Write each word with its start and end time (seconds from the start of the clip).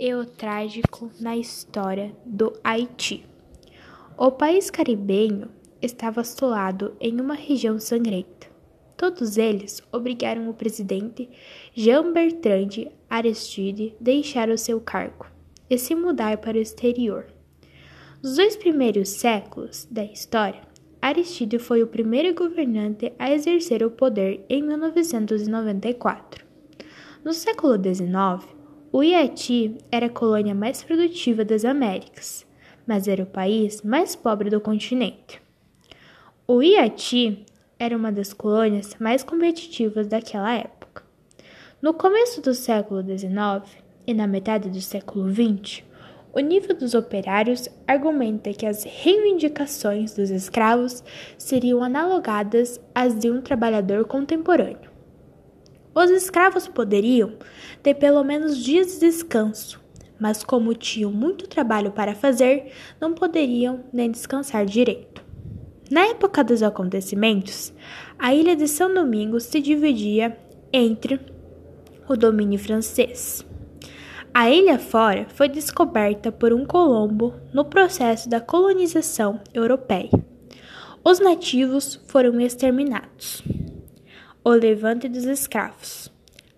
e 0.00 0.14
o 0.14 0.24
trágico 0.24 1.10
na 1.20 1.36
história 1.36 2.16
do 2.24 2.54
Haiti. 2.64 3.26
O 4.16 4.30
país 4.30 4.70
caribenho 4.70 5.50
estava 5.82 6.22
assolado 6.22 6.96
em 6.98 7.20
uma 7.20 7.34
região 7.34 7.78
sangrenta. 7.78 8.48
Todos 8.96 9.36
eles 9.36 9.82
obrigaram 9.92 10.48
o 10.48 10.54
presidente 10.54 11.28
Jean 11.74 12.12
Bertrand 12.14 12.90
Aristide 13.10 13.94
a 14.00 14.02
deixar 14.02 14.48
o 14.48 14.56
seu 14.56 14.80
cargo 14.80 15.26
e 15.68 15.76
se 15.76 15.94
mudar 15.94 16.38
para 16.38 16.56
o 16.56 16.60
exterior. 16.60 17.26
Nos 18.22 18.36
dois 18.36 18.56
primeiros 18.56 19.10
séculos 19.10 19.86
da 19.90 20.04
história, 20.04 20.62
Aristide 21.02 21.58
foi 21.58 21.82
o 21.82 21.86
primeiro 21.86 22.34
governante 22.34 23.12
a 23.18 23.30
exercer 23.30 23.82
o 23.82 23.90
poder 23.90 24.46
em 24.48 24.62
1994. 24.62 26.44
No 27.22 27.34
século 27.34 27.74
XIX, 27.74 28.59
o 28.92 29.00
Haiti 29.02 29.78
era 29.92 30.06
a 30.06 30.10
colônia 30.10 30.52
mais 30.52 30.82
produtiva 30.82 31.44
das 31.44 31.64
Américas, 31.64 32.44
mas 32.84 33.06
era 33.06 33.22
o 33.22 33.26
país 33.26 33.82
mais 33.82 34.16
pobre 34.16 34.50
do 34.50 34.60
continente. 34.60 35.40
O 36.44 36.58
Haiti 36.58 37.46
era 37.78 37.96
uma 37.96 38.10
das 38.10 38.32
colônias 38.32 38.96
mais 38.98 39.22
competitivas 39.22 40.08
daquela 40.08 40.52
época. 40.52 41.04
No 41.80 41.94
começo 41.94 42.42
do 42.42 42.52
século 42.52 43.00
XIX 43.00 43.80
e 44.08 44.12
na 44.12 44.26
metade 44.26 44.68
do 44.68 44.80
século 44.80 45.32
XX, 45.32 45.84
o 46.32 46.40
nível 46.40 46.76
dos 46.76 46.92
operários 46.92 47.68
argumenta 47.86 48.52
que 48.52 48.66
as 48.66 48.82
reivindicações 48.82 50.14
dos 50.14 50.30
escravos 50.30 51.04
seriam 51.38 51.84
analogadas 51.84 52.80
às 52.92 53.16
de 53.16 53.30
um 53.30 53.40
trabalhador 53.40 54.04
contemporâneo. 54.04 54.89
Os 55.94 56.10
escravos 56.10 56.68
poderiam 56.68 57.32
ter 57.82 57.94
pelo 57.94 58.22
menos 58.22 58.58
dias 58.58 58.94
de 58.94 59.00
descanso, 59.00 59.80
mas 60.20 60.44
como 60.44 60.74
tinham 60.74 61.10
muito 61.10 61.48
trabalho 61.48 61.90
para 61.90 62.14
fazer, 62.14 62.72
não 63.00 63.12
poderiam 63.12 63.84
nem 63.92 64.10
descansar 64.10 64.64
direito. 64.64 65.24
Na 65.90 66.02
época 66.06 66.44
dos 66.44 66.62
acontecimentos, 66.62 67.72
a 68.16 68.32
ilha 68.32 68.54
de 68.54 68.68
São 68.68 68.92
Domingos 68.94 69.44
se 69.44 69.60
dividia 69.60 70.38
entre 70.72 71.18
o 72.08 72.16
domínio 72.16 72.58
francês. 72.58 73.44
A 74.32 74.48
ilha 74.48 74.78
fora 74.78 75.26
foi 75.30 75.48
descoberta 75.48 76.30
por 76.30 76.52
um 76.52 76.64
Colombo 76.64 77.34
no 77.52 77.64
processo 77.64 78.28
da 78.28 78.40
colonização 78.40 79.40
europeia. 79.52 80.10
Os 81.02 81.18
nativos 81.18 82.00
foram 82.06 82.40
exterminados. 82.40 83.42
O 84.42 84.52
levante 84.52 85.06
dos 85.06 85.24
escravos. 85.24 86.10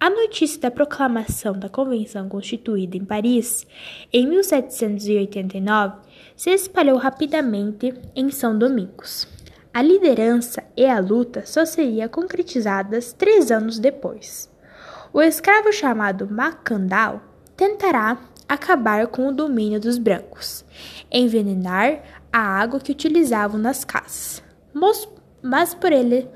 A 0.00 0.08
notícia 0.08 0.58
da 0.62 0.70
proclamação 0.70 1.52
da 1.52 1.68
Convenção 1.68 2.26
Constituída 2.26 2.96
em 2.96 3.04
Paris, 3.04 3.66
em 4.10 4.26
1789, 4.26 5.96
se 6.34 6.48
espalhou 6.48 6.96
rapidamente 6.96 7.92
em 8.14 8.30
São 8.30 8.58
Domingos. 8.58 9.28
A 9.74 9.82
liderança 9.82 10.64
e 10.74 10.86
a 10.86 10.98
luta 11.00 11.44
só 11.44 11.66
seriam 11.66 12.08
concretizadas 12.08 13.12
três 13.12 13.50
anos 13.50 13.78
depois. 13.78 14.50
O 15.12 15.20
escravo 15.20 15.70
chamado 15.70 16.26
Macandal 16.30 17.20
tentará 17.54 18.18
acabar 18.48 19.06
com 19.08 19.28
o 19.28 19.32
domínio 19.32 19.78
dos 19.78 19.98
brancos, 19.98 20.64
envenenar 21.12 22.22
a 22.32 22.38
água 22.38 22.80
que 22.80 22.92
utilizavam 22.92 23.60
nas 23.60 23.84
casas. 23.84 24.42
Mas 25.42 25.74
por 25.74 25.92
ele 25.92 26.26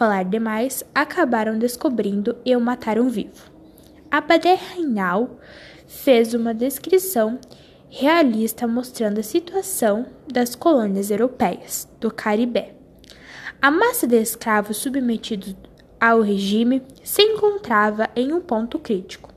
falar 0.00 0.24
demais, 0.24 0.82
acabaram 0.94 1.58
descobrindo 1.58 2.34
e 2.42 2.56
o 2.56 2.60
mataram 2.60 3.10
vivo. 3.10 3.50
Abadé 4.10 4.54
Reinal 4.54 5.38
fez 5.86 6.32
uma 6.32 6.54
descrição 6.54 7.38
realista 7.90 8.66
mostrando 8.66 9.20
a 9.20 9.22
situação 9.22 10.06
das 10.26 10.54
colônias 10.54 11.10
europeias 11.10 11.86
do 12.00 12.10
Caribe. 12.10 12.72
A 13.60 13.70
massa 13.70 14.06
de 14.06 14.16
escravos 14.16 14.78
submetidos 14.78 15.54
ao 16.00 16.22
regime 16.22 16.82
se 17.04 17.20
encontrava 17.20 18.08
em 18.16 18.32
um 18.32 18.40
ponto 18.40 18.78
crítico. 18.78 19.28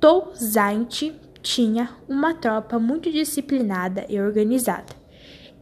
Toussaint 0.00 1.14
tinha 1.40 1.90
uma 2.08 2.34
tropa 2.34 2.80
muito 2.80 3.12
disciplinada 3.12 4.04
e 4.08 4.20
organizada 4.20 4.92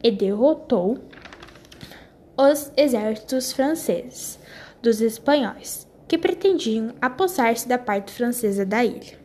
e 0.03 0.11
derrotou 0.11 0.97
os 2.41 2.71
exércitos 2.77 3.53
franceses 3.53 4.39
dos 4.81 5.01
espanhóis, 5.01 5.89
que 6.07 6.17
pretendiam 6.17 6.95
apossar-se 7.01 7.67
da 7.67 7.77
parte 7.77 8.13
francesa 8.13 8.65
da 8.65 8.85
ilha. 8.85 9.19